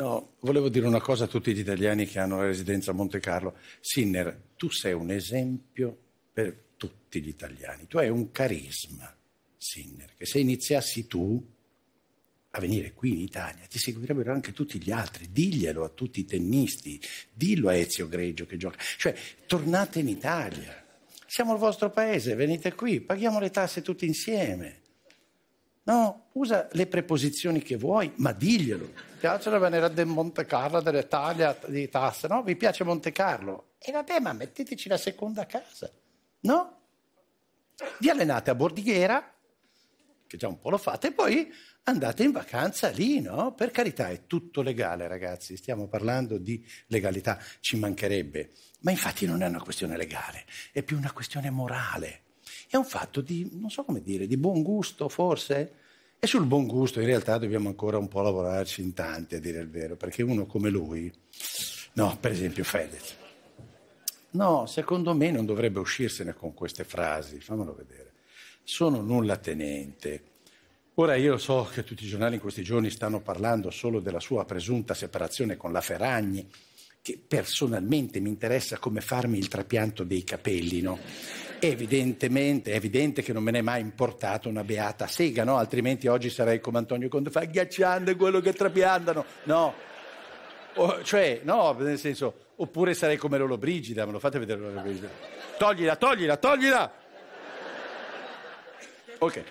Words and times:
No, 0.00 0.34
volevo 0.40 0.68
dire 0.68 0.86
una 0.86 1.00
cosa 1.00 1.24
a 1.24 1.26
tutti 1.26 1.52
gli 1.52 1.58
italiani 1.58 2.06
che 2.06 2.20
hanno 2.20 2.36
la 2.36 2.44
residenza 2.44 2.92
a 2.92 2.94
Monte 2.94 3.18
Carlo. 3.18 3.56
Sinner, 3.80 4.42
tu 4.56 4.70
sei 4.70 4.92
un 4.92 5.10
esempio 5.10 5.96
per 6.32 6.56
tutti 6.76 7.20
gli 7.20 7.26
italiani. 7.26 7.88
Tu 7.88 7.98
hai 7.98 8.08
un 8.08 8.30
carisma, 8.30 9.12
Sinner, 9.56 10.14
che 10.16 10.24
se 10.24 10.38
iniziassi 10.38 11.08
tu 11.08 11.44
a 12.50 12.60
venire 12.60 12.92
qui 12.92 13.10
in 13.10 13.20
Italia 13.20 13.66
ti 13.66 13.78
seguirebbero 13.78 14.32
anche 14.32 14.52
tutti 14.52 14.80
gli 14.80 14.92
altri. 14.92 15.32
Diglielo 15.32 15.82
a 15.82 15.88
tutti 15.88 16.20
i 16.20 16.24
tennisti, 16.24 17.00
dillo 17.32 17.68
a 17.68 17.74
Ezio 17.74 18.06
Greggio 18.06 18.46
che 18.46 18.56
gioca. 18.56 18.78
Cioè, 18.78 19.16
tornate 19.46 19.98
in 19.98 20.06
Italia. 20.06 20.80
Siamo 21.26 21.54
il 21.54 21.58
vostro 21.58 21.90
paese, 21.90 22.36
venite 22.36 22.72
qui, 22.72 23.00
paghiamo 23.00 23.40
le 23.40 23.50
tasse 23.50 23.82
tutti 23.82 24.06
insieme. 24.06 24.86
No, 25.88 26.28
usa 26.32 26.68
le 26.72 26.86
preposizioni 26.86 27.62
che 27.62 27.76
vuoi, 27.78 28.12
ma 28.16 28.32
diglielo. 28.32 28.92
Ti 28.92 29.20
piace 29.20 29.48
venire 29.58 29.90
da 29.90 30.04
Monte 30.04 30.44
Carlo, 30.44 30.82
dell'Italia, 30.82 31.58
di 31.66 31.88
tasse, 31.88 32.28
no? 32.28 32.42
Vi 32.42 32.56
piace 32.56 32.84
Monte 32.84 33.10
Carlo? 33.10 33.70
E 33.78 33.90
vabbè, 33.90 34.20
ma 34.20 34.34
metteteci 34.34 34.90
la 34.90 34.98
seconda 34.98 35.46
casa, 35.46 35.90
no? 36.40 36.80
Vi 38.00 38.10
allenate 38.10 38.50
a 38.50 38.54
Bordighera, 38.54 39.34
che 40.26 40.36
già 40.36 40.46
un 40.46 40.58
po' 40.58 40.68
lo 40.68 40.76
fate, 40.76 41.06
e 41.06 41.12
poi 41.12 41.50
andate 41.84 42.22
in 42.22 42.32
vacanza 42.32 42.90
lì, 42.90 43.22
no? 43.22 43.54
Per 43.54 43.70
carità, 43.70 44.10
è 44.10 44.26
tutto 44.26 44.60
legale, 44.60 45.08
ragazzi, 45.08 45.56
stiamo 45.56 45.88
parlando 45.88 46.36
di 46.36 46.62
legalità, 46.88 47.38
ci 47.60 47.78
mancherebbe. 47.78 48.52
Ma 48.80 48.90
infatti 48.90 49.24
non 49.24 49.42
è 49.42 49.46
una 49.46 49.62
questione 49.62 49.96
legale, 49.96 50.44
è 50.70 50.82
più 50.82 50.98
una 50.98 51.12
questione 51.12 51.48
morale. 51.48 52.24
È 52.68 52.76
un 52.76 52.84
fatto 52.84 53.20
di, 53.20 53.48
non 53.52 53.70
so 53.70 53.84
come 53.84 54.02
dire, 54.02 54.26
di 54.26 54.36
buon 54.36 54.62
gusto 54.62 55.08
forse? 55.08 55.72
E 56.20 56.26
sul 56.26 56.46
buon 56.46 56.66
gusto 56.66 56.98
in 56.98 57.06
realtà 57.06 57.38
dobbiamo 57.38 57.68
ancora 57.68 57.96
un 57.96 58.08
po' 58.08 58.20
lavorarci 58.22 58.82
in 58.82 58.92
tanti, 58.92 59.36
a 59.36 59.40
dire 59.40 59.60
il 59.60 59.70
vero, 59.70 59.96
perché 59.96 60.22
uno 60.22 60.46
come 60.46 60.68
lui, 60.68 61.12
no, 61.92 62.16
per 62.18 62.32
esempio 62.32 62.64
Fedez, 62.64 63.14
no, 64.30 64.66
secondo 64.66 65.14
me 65.14 65.30
non 65.30 65.46
dovrebbe 65.46 65.78
uscirsene 65.78 66.34
con 66.34 66.54
queste 66.54 66.82
frasi, 66.82 67.38
fammelo 67.38 67.72
vedere. 67.72 68.12
Sono 68.64 69.00
nulla 69.00 69.36
tenente. 69.36 70.22
Ora 70.94 71.14
io 71.14 71.38
so 71.38 71.68
che 71.72 71.84
tutti 71.84 72.04
i 72.04 72.08
giornali 72.08 72.34
in 72.34 72.40
questi 72.40 72.64
giorni 72.64 72.90
stanno 72.90 73.20
parlando 73.20 73.70
solo 73.70 74.00
della 74.00 74.18
sua 74.18 74.44
presunta 74.44 74.94
separazione 74.94 75.56
con 75.56 75.70
la 75.70 75.80
Ferragni, 75.80 76.50
che 77.00 77.22
personalmente 77.24 78.18
mi 78.18 78.28
interessa 78.28 78.78
come 78.78 79.00
farmi 79.00 79.38
il 79.38 79.46
trapianto 79.46 80.02
dei 80.02 80.24
capelli, 80.24 80.80
no? 80.80 80.98
Evidentemente, 81.60 82.72
è 82.72 82.76
evidente 82.76 83.22
che 83.22 83.32
non 83.32 83.42
me 83.42 83.50
ne 83.50 83.58
è 83.58 83.62
mai 83.62 83.80
importato 83.80 84.48
una 84.48 84.62
beata 84.62 85.06
sega, 85.06 85.44
no? 85.44 85.56
Altrimenti 85.56 86.06
oggi 86.06 86.30
sarei 86.30 86.60
come 86.60 86.78
Antonio 86.78 87.08
Conte, 87.08 87.30
fa 87.30 87.44
ghiacciando 87.44 88.14
quello 88.16 88.40
che 88.40 88.52
trapiantano. 88.52 89.24
No, 89.44 89.74
o, 90.74 91.02
cioè, 91.02 91.40
no, 91.42 91.72
nel 91.80 91.98
senso, 91.98 92.34
oppure 92.56 92.94
sarei 92.94 93.16
come 93.16 93.38
Lolo 93.38 93.58
Brigida, 93.58 94.06
me 94.06 94.12
lo 94.12 94.20
fate 94.20 94.38
vedere 94.38 94.60
Lolo 94.60 94.80
Brigida. 94.80 95.08
Toglila, 95.58 95.96
toglila, 95.96 96.36
toglila! 96.36 96.92
Ok. 99.18 99.44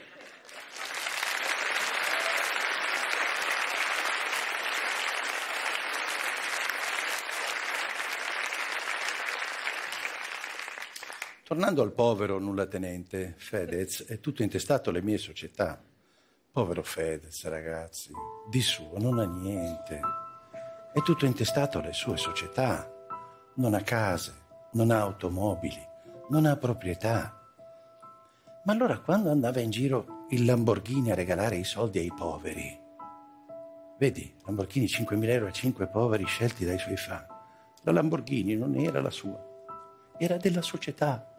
Tornando 11.47 11.81
al 11.81 11.94
povero 11.94 12.40
nullatenente 12.40 13.35
Fedez, 13.38 14.03
è 14.03 14.19
tutto 14.19 14.44
intestato 14.44 14.90
alle 14.90 15.02
mie 15.02 15.18
società. 15.18 15.81
Povero 16.52 16.84
Fedez, 16.84 17.46
ragazzi, 17.46 18.12
di 18.50 18.59
suo 18.59 18.97
non 18.97 19.18
ha 19.18 19.24
niente. 19.24 20.02
È 20.91 21.02
tutto 21.03 21.25
intestato 21.25 21.80
alle 21.80 21.94
sue 21.94 22.18
società. 22.18 22.91
Non 23.53 23.75
ha 23.75 23.80
case, 23.80 24.34
non 24.74 24.91
ha 24.91 25.00
automobili, 25.00 25.80
non 26.31 26.46
ha 26.46 26.57
proprietà. 26.57 27.41
Ma 28.66 28.74
allora 28.74 29.00
quando 29.00 29.31
andava 29.31 29.62
in 29.62 29.69
giro 29.69 30.25
il 30.31 30.44
Lamborghini 30.44 31.12
a 31.12 31.16
regalare 31.16 31.56
i 31.56 31.63
soldi 31.63 32.00
ai 32.00 32.12
poveri, 32.13 32.78
vedi, 33.97 34.36
Lamborghini 34.44 34.88
5.000 34.88 35.30
euro 35.30 35.47
a 35.47 35.52
5 35.52 35.88
poveri 35.88 36.25
scelti 36.25 36.66
dai 36.66 36.78
suoi 36.78 36.97
fan, 36.97 37.25
la 37.84 37.91
Lamborghini 37.94 38.53
non 38.57 38.75
era 38.75 39.00
la 39.00 39.12
sua, 39.12 39.41
era 40.18 40.36
della 40.36 40.62
società. 40.62 41.31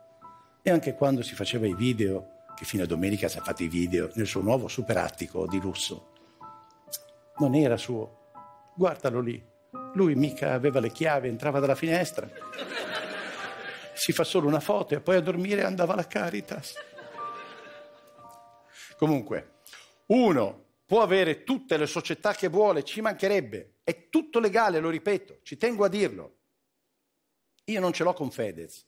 E 0.62 0.70
anche 0.70 0.94
quando 0.94 1.22
si 1.22 1.34
faceva 1.34 1.66
i 1.66 1.74
video, 1.74 2.44
che 2.56 2.64
fino 2.64 2.82
a 2.82 2.86
domenica 2.86 3.28
si 3.28 3.38
è 3.38 3.40
fatto 3.40 3.62
i 3.62 3.68
video 3.68 4.10
nel 4.14 4.26
suo 4.26 4.40
nuovo 4.40 4.68
superattico 4.68 5.46
di 5.46 5.60
lusso, 5.60 6.12
non 7.38 7.54
era 7.54 7.76
suo. 7.76 8.30
Guardalo 8.74 9.20
lì. 9.20 9.42
Lui 9.94 10.14
mica 10.14 10.52
aveva 10.52 10.80
le 10.80 10.90
chiavi, 10.90 11.28
entrava 11.28 11.60
dalla 11.60 11.74
finestra. 11.74 12.28
Si 13.94 14.12
fa 14.12 14.24
solo 14.24 14.46
una 14.46 14.60
foto 14.60 14.94
e 14.94 15.00
poi 15.00 15.16
a 15.16 15.20
dormire 15.20 15.64
andava 15.64 15.92
alla 15.92 16.06
Caritas. 16.06 16.74
Comunque, 18.96 19.60
uno 20.06 20.64
può 20.84 21.02
avere 21.02 21.44
tutte 21.44 21.76
le 21.76 21.86
società 21.86 22.32
che 22.34 22.48
vuole, 22.48 22.82
ci 22.82 23.00
mancherebbe. 23.00 23.76
È 23.84 24.08
tutto 24.08 24.40
legale, 24.40 24.80
lo 24.80 24.90
ripeto, 24.90 25.38
ci 25.42 25.56
tengo 25.56 25.84
a 25.84 25.88
dirlo. 25.88 26.36
Io 27.64 27.80
non 27.80 27.92
ce 27.92 28.02
l'ho 28.02 28.14
con 28.14 28.30
Fedez. 28.30 28.86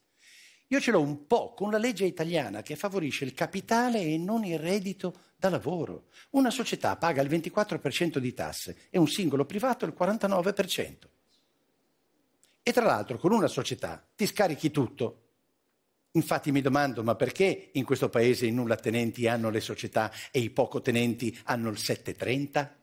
Io 0.71 0.79
ce 0.79 0.91
l'ho 0.91 1.01
un 1.01 1.27
po' 1.27 1.53
con 1.53 1.69
la 1.69 1.77
legge 1.77 2.05
italiana 2.05 2.61
che 2.61 2.77
favorisce 2.77 3.25
il 3.25 3.33
capitale 3.33 4.01
e 4.01 4.17
non 4.17 4.45
il 4.45 4.57
reddito 4.57 5.13
da 5.35 5.49
lavoro. 5.49 6.05
Una 6.31 6.49
società 6.49 6.95
paga 6.95 7.21
il 7.21 7.29
24% 7.29 8.19
di 8.19 8.33
tasse 8.33 8.77
e 8.89 8.97
un 8.97 9.07
singolo 9.07 9.43
privato 9.43 9.83
il 9.83 9.93
49%. 9.97 10.93
E 12.63 12.71
tra 12.71 12.85
l'altro 12.85 13.17
con 13.17 13.33
una 13.33 13.47
società 13.47 14.01
ti 14.15 14.25
scarichi 14.25 14.71
tutto. 14.71 15.17
Infatti 16.11 16.53
mi 16.53 16.61
domando, 16.61 17.03
ma 17.03 17.15
perché 17.15 17.71
in 17.73 17.83
questo 17.83 18.07
paese 18.07 18.45
i 18.45 18.51
nulla 18.51 18.77
tenenti 18.77 19.27
hanno 19.27 19.49
le 19.49 19.59
società 19.59 20.09
e 20.31 20.39
i 20.39 20.51
poco 20.51 20.81
tenenti 20.81 21.37
hanno 21.45 21.69
il 21.69 21.77
730? 21.77 22.80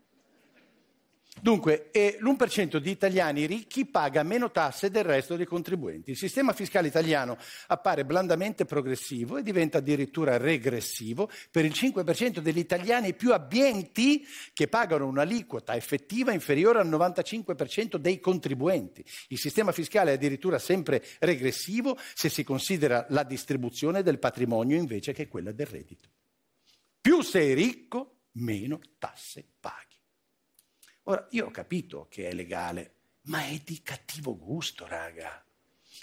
Dunque, 1.40 1.90
eh, 1.90 2.16
l'1% 2.20 2.78
di 2.78 2.90
italiani 2.90 3.46
ricchi 3.46 3.86
paga 3.86 4.22
meno 4.22 4.50
tasse 4.50 4.90
del 4.90 5.04
resto 5.04 5.36
dei 5.36 5.46
contribuenti. 5.46 6.10
Il 6.10 6.16
sistema 6.16 6.52
fiscale 6.52 6.88
italiano 6.88 7.36
appare 7.68 8.04
blandamente 8.04 8.64
progressivo 8.64 9.36
e 9.36 9.42
diventa 9.42 9.78
addirittura 9.78 10.36
regressivo 10.36 11.30
per 11.50 11.64
il 11.64 11.72
5% 11.72 12.38
degli 12.38 12.58
italiani 12.58 13.14
più 13.14 13.32
abbienti 13.32 14.26
che 14.52 14.68
pagano 14.68 15.06
un'aliquota 15.06 15.74
effettiva 15.74 16.32
inferiore 16.32 16.80
al 16.80 16.88
95% 16.88 17.96
dei 17.96 18.20
contribuenti. 18.20 19.04
Il 19.28 19.38
sistema 19.38 19.72
fiscale 19.72 20.10
è 20.10 20.14
addirittura 20.14 20.58
sempre 20.58 21.04
regressivo 21.20 21.96
se 22.14 22.28
si 22.28 22.44
considera 22.44 23.06
la 23.10 23.22
distribuzione 23.22 24.02
del 24.02 24.18
patrimonio 24.18 24.76
invece 24.76 25.12
che 25.12 25.28
quella 25.28 25.52
del 25.52 25.66
reddito. 25.66 26.08
Più 27.00 27.22
sei 27.22 27.54
ricco, 27.54 28.24
meno 28.32 28.80
tasse 28.98 29.44
paghi. 29.60 29.87
Ora, 31.08 31.26
io 31.30 31.46
ho 31.46 31.50
capito 31.50 32.06
che 32.10 32.28
è 32.28 32.34
legale, 32.34 32.92
ma 33.22 33.46
è 33.46 33.58
di 33.64 33.80
cattivo 33.82 34.36
gusto, 34.36 34.86
raga. 34.86 35.42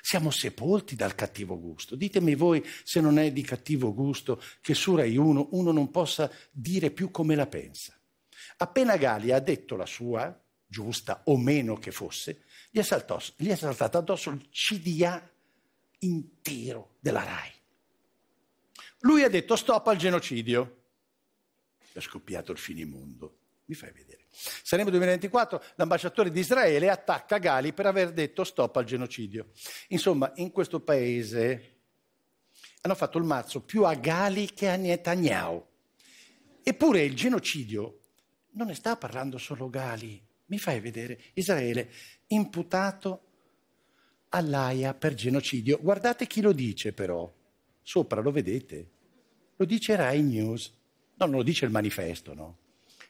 Siamo 0.02 0.32
sepolti 0.32 0.96
dal 0.96 1.14
cattivo 1.14 1.60
gusto. 1.60 1.96
Ditemi 1.96 2.34
voi 2.34 2.64
se 2.84 3.02
non 3.02 3.20
è 3.20 3.32
di 3.32 3.44
cattivo 3.44 3.94
gusto 3.94 4.42
che 4.62 4.74
su 4.74 4.96
Rai 4.96 5.16
1 5.16 5.50
uno 5.52 5.72
non 5.72 5.92
possa 5.92 6.32
dire 6.52 6.90
più 6.90 7.12
come 7.12 7.36
la 7.36 7.46
pensa. 7.46 7.94
Appena 8.58 8.98
Gali 8.98 9.32
ha 9.32 9.40
detto 9.40 9.76
la 9.76 9.86
sua, 9.86 10.44
giusta 10.66 11.22
o 11.26 11.38
meno 11.38 11.78
che 11.78 11.92
fosse, 11.92 12.44
gli 12.72 12.80
è, 12.80 12.84
saltò, 12.84 13.20
gli 13.36 13.50
è 13.50 13.56
saltato 13.56 14.00
addosso 14.00 14.32
il 14.32 14.50
CDA 14.50 15.32
intero 16.00 16.96
della 17.00 17.24
RAI. 17.24 17.52
Lui 19.02 19.22
ha 19.22 19.30
detto 19.30 19.56
stop 19.56 19.86
al 19.88 19.98
genocidio. 19.98 20.82
È 21.94 22.00
scoppiato 22.00 22.52
il 22.52 22.58
finimondo. 22.58 23.38
Mi 23.66 23.76
fai 23.76 23.92
vedere. 23.92 24.26
Saremo 24.30 24.90
2024, 24.90 25.64
l'ambasciatore 25.76 26.30
di 26.30 26.40
Israele 26.40 26.90
attacca 26.90 27.38
Gali 27.38 27.74
per 27.74 27.88
aver 27.88 28.12
detto 28.12 28.44
stop 28.44 28.76
al 28.76 28.86
genocidio. 28.86 29.52
Insomma, 29.90 30.32
in 30.36 30.52
questo 30.52 30.82
paese 30.82 31.74
hanno 32.82 32.96
fatto 32.96 33.18
il 33.18 33.24
mazzo 33.24 33.62
più 33.62 33.84
a 33.84 33.96
Gali 33.96 34.54
che 34.54 34.70
a 34.70 34.76
Netanyahu. 34.76 35.66
Eppure 36.62 37.04
il 37.04 37.16
genocidio 37.16 38.00
non 38.52 38.68
ne 38.68 38.76
sta 38.76 38.98
parlando 38.98 39.38
solo 39.38 39.70
Gali. 39.70 40.22
Mi 40.48 40.60
fai 40.60 40.80
vedere 40.80 41.20
Israele 41.34 41.90
imputato 42.28 43.22
all'AIA 44.30 44.94
per 44.94 45.16
genocidio. 45.16 45.80
Guardate 45.82 46.28
chi 46.28 46.42
lo 46.42 46.52
dice 46.52 46.94
però. 46.94 47.32
Sopra 47.82 48.22
lo 48.22 48.32
vedete. 48.32 48.90
Lo 49.56 49.66
dice 49.66 49.96
Rai 49.96 50.22
News. 50.22 50.72
No, 51.16 51.26
non 51.26 51.38
lo 51.38 51.44
dice 51.44 51.66
il 51.66 51.72
manifesto, 51.72 52.34
no? 52.34 52.58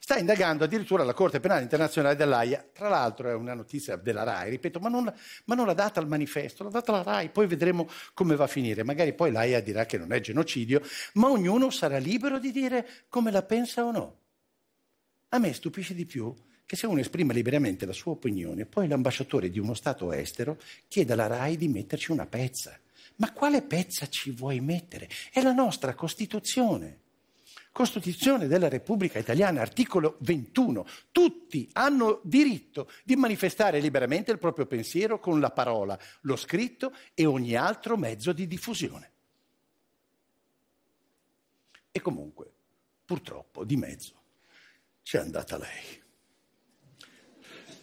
Sta 0.05 0.19
indagando 0.19 0.65
addirittura 0.65 1.03
la 1.03 1.15
Corte 1.15 1.39
Penale 1.39 1.63
Internazionale 1.63 2.15
dell'AIA. 2.15 2.63
Tra 2.71 2.89
l'altro 2.89 3.27
è 3.27 3.33
una 3.33 3.55
notizia 3.55 3.95
della 3.95 4.21
RAI, 4.21 4.51
ripeto, 4.51 4.79
ma 4.79 4.87
non, 4.87 5.11
ma 5.45 5.55
non 5.55 5.65
l'ha 5.65 5.73
data 5.73 5.99
al 5.99 6.07
manifesto, 6.07 6.63
l'ha 6.63 6.69
data 6.69 6.91
la 6.91 7.01
RAI, 7.01 7.29
poi 7.29 7.47
vedremo 7.47 7.89
come 8.13 8.35
va 8.35 8.43
a 8.43 8.47
finire. 8.47 8.83
Magari 8.83 9.15
poi 9.15 9.31
l'AIA 9.31 9.61
dirà 9.61 9.87
che 9.87 9.97
non 9.97 10.13
è 10.13 10.19
genocidio, 10.19 10.83
ma 11.13 11.31
ognuno 11.31 11.71
sarà 11.71 11.97
libero 11.97 12.37
di 12.37 12.51
dire 12.51 12.87
come 13.09 13.31
la 13.31 13.41
pensa 13.41 13.83
o 13.83 13.89
no. 13.89 14.19
A 15.29 15.39
me 15.39 15.51
stupisce 15.53 15.95
di 15.95 16.05
più 16.05 16.31
che 16.67 16.75
se 16.75 16.85
uno 16.85 16.99
esprime 16.99 17.33
liberamente 17.33 17.87
la 17.87 17.91
sua 17.91 18.11
opinione, 18.11 18.67
poi 18.67 18.87
l'ambasciatore 18.87 19.49
di 19.49 19.57
uno 19.57 19.73
Stato 19.73 20.11
estero 20.11 20.59
chiede 20.87 21.13
alla 21.13 21.25
RAI 21.25 21.57
di 21.57 21.67
metterci 21.67 22.11
una 22.11 22.27
pezza. 22.27 22.79
Ma 23.15 23.33
quale 23.33 23.63
pezza 23.63 24.07
ci 24.07 24.29
vuoi 24.29 24.59
mettere? 24.59 25.09
È 25.31 25.41
la 25.41 25.53
nostra 25.53 25.95
Costituzione. 25.95 27.04
Costituzione 27.75 28.47
della 28.47 28.69
Repubblica 28.69 29.19
Italiana, 29.19 29.59
articolo 29.59 30.15
21. 30.19 30.87
Tutti 31.11 31.67
hanno 31.73 32.21
diritto 32.23 32.89
di 33.03 33.17
manifestare 33.17 33.81
liberamente 33.81 34.31
il 34.31 34.39
proprio 34.39 34.65
pensiero 34.65 35.19
con 35.19 35.41
la 35.41 35.51
parola, 35.51 35.99
lo 36.21 36.37
scritto 36.37 36.95
e 37.13 37.25
ogni 37.25 37.53
altro 37.53 37.97
mezzo 37.97 38.31
di 38.31 38.47
diffusione. 38.47 39.11
E 41.91 41.99
comunque, 41.99 42.49
purtroppo, 43.03 43.65
di 43.65 43.75
mezzo 43.75 44.13
c'è 45.03 45.17
andata 45.17 45.57
lei. 45.57 46.01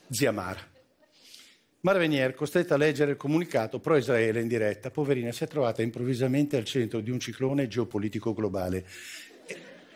Zia 0.09 0.33
Mara. 0.33 0.71
Mara 1.81 1.99
Venier, 1.99 2.33
costretta 2.33 2.77
a 2.77 2.79
leggere 2.79 3.11
il 3.11 3.17
comunicato 3.19 3.79
pro-Israele 3.79 4.41
in 4.41 4.49
diretta, 4.49 4.91
poverina, 4.91 5.33
si 5.33 5.45
è 5.45 5.49
trovata 5.49 5.83
improvvisamente 5.83 6.57
al 6.57 6.65
centro 6.65 7.01
di 7.01 7.11
un 7.11 7.21
ciclone 7.21 7.69
geopolitico 7.69 8.33
globale 8.33 8.87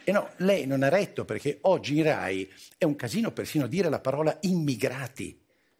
e 0.08 0.12
no, 0.12 0.31
lei 0.37 0.67
non 0.67 0.85
ha 0.85 0.88
retto 0.88 1.25
perché 1.25 1.58
oggi 1.62 1.97
in 1.97 2.05
Rai 2.05 2.49
è 2.79 2.85
un 2.85 2.94
casino 2.94 3.32
persino 3.32 3.67
dire 3.67 3.88
la 3.88 3.99
parola 3.99 4.38
immigrati. 4.43 5.37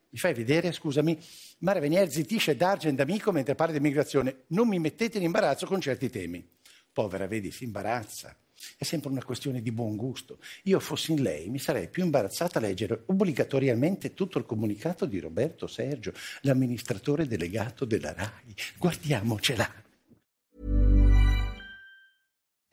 Mi 0.09 0.19
fai 0.19 0.35
vedere, 0.35 0.73
scusami? 0.73 1.17
Mara 1.59 1.79
Venier 1.79 2.11
zittisce 2.11 2.57
D'Argent 2.57 2.99
amico 2.99 3.31
mentre 3.31 3.55
parla 3.55 3.75
di 3.75 3.79
immigrazione. 3.79 4.39
Non 4.49 4.67
mi 4.67 4.81
mettete 4.81 5.19
in 5.19 5.23
imbarazzo 5.23 5.67
con 5.67 5.81
certi 5.81 6.11
temi. 6.11 6.45
Povera, 6.93 7.29
vedi, 7.29 7.53
si 7.53 7.63
imbarazza. 7.63 8.37
È 8.77 8.83
sempre 8.83 9.11
una 9.11 9.23
questione 9.23 9.63
di 9.63 9.71
buon 9.71 9.95
gusto. 9.95 10.41
Io 10.65 10.81
fossi 10.81 11.13
in 11.13 11.23
lei, 11.23 11.49
mi 11.49 11.61
sarei 11.61 11.89
più 11.89 12.03
imbarazzata 12.03 12.59
a 12.59 12.63
leggere 12.63 13.05
obbligatoriamente 13.07 14.13
tutto 14.13 14.39
il 14.39 14.45
comunicato 14.45 15.07
di 15.07 15.21
Roberto 15.21 15.69
Sergio, 15.69 16.13
l'amministratore 16.41 17.29
delegato 17.29 17.85
della 17.85 18.13
RAI. 18.13 18.55
Guardiamocela. 18.77 19.86